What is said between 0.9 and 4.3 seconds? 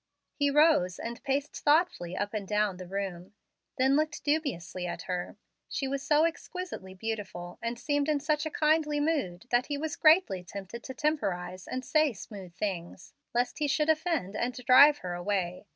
and paced thoughtfully up and down the room; then looked